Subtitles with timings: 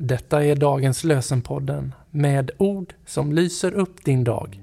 [0.00, 4.60] Detta är dagens lösenpodden med ord som lyser upp din dag.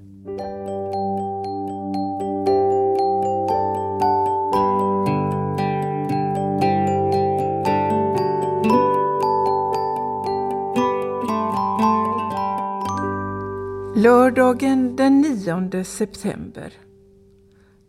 [13.96, 16.74] Lördagen den 9 september.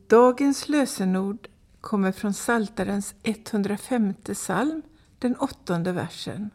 [0.07, 1.49] Dagens lösenord
[1.81, 4.83] kommer från Saltarens 105 psalm,
[5.19, 6.51] den åttonde versen.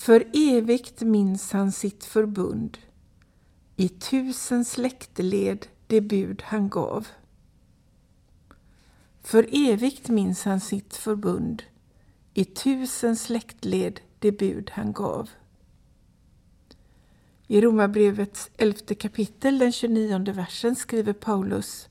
[0.00, 2.78] För evigt minns han sitt förbund,
[3.76, 7.06] i tusen släktled det bud han gav.
[9.22, 11.62] För evigt minns han sitt förbund,
[12.34, 15.30] i tusen släktled det bud han gav.
[17.46, 21.88] I Romarbrevets elfte kapitel, den 29 versen, skriver Paulus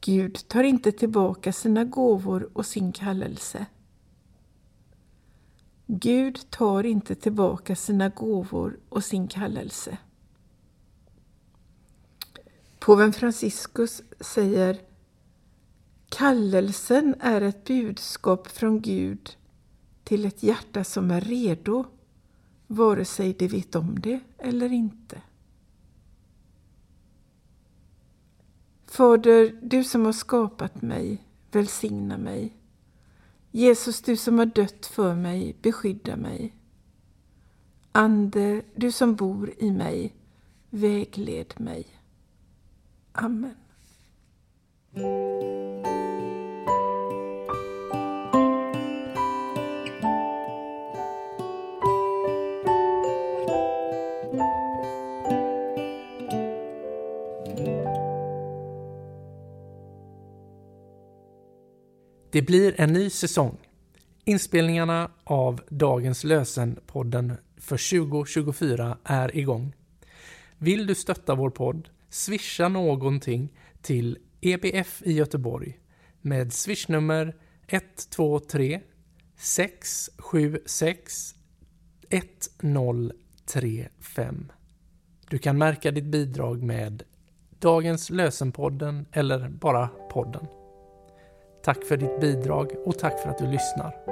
[0.00, 3.66] Gud tar inte tillbaka sina gåvor och sin kallelse.
[5.94, 9.98] Gud tar inte tillbaka sina gåvor och sin kallelse.
[12.78, 14.80] Påven Franciscus säger
[16.08, 19.36] Kallelsen är ett budskap från Gud
[20.04, 21.84] till ett hjärta som är redo,
[22.66, 25.22] vare sig de vet om det eller inte.
[28.86, 32.61] Fader, du som har skapat mig, välsigna mig.
[33.54, 36.54] Jesus, du som har dött för mig, beskydda mig.
[37.92, 40.14] Ande, du som bor i mig,
[40.70, 41.86] vägled mig.
[43.12, 43.54] Amen.
[62.32, 63.58] Det blir en ny säsong.
[64.24, 69.74] Inspelningarna av dagens lösenpodden för 2024 är igång.
[70.58, 71.88] Vill du stötta vår podd?
[72.08, 75.78] Swisha någonting till EBF i Göteborg
[76.20, 78.80] med swishnummer 123
[79.36, 81.34] 676
[82.10, 84.52] 1035.
[85.28, 87.02] Du kan märka ditt bidrag med
[87.58, 90.46] Dagens lösenpodden eller bara podden.
[91.64, 94.11] Tack för ditt bidrag och tack för att du lyssnar.